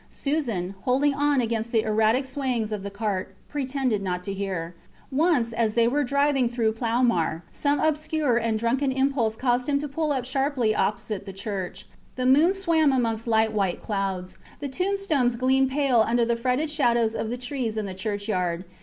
[0.09, 4.73] Susan, holding on against the erratic swayings of the cart, pretended not to hear.
[5.11, 9.87] Once, as they were driving through Ploumar, some obscure and drunken impulse caused him to
[9.87, 11.85] pull up sharply opposite the church.
[12.15, 14.39] The moon swam amongst light white clouds.
[14.59, 18.65] The tombstones gleamed pale under the fretted shadows of the trees in the churchyard.